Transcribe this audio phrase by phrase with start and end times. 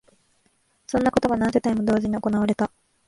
[0.87, 2.71] そんなことが何千世帯も同時に行われた